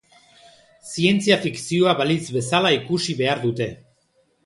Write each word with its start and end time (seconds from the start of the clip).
Zientzia 0.91 1.37
fikzioa 1.45 1.95
balitz 2.01 2.25
bezala 2.39 2.75
ikusi 2.81 3.19
behar 3.25 3.49
dute. 3.49 3.73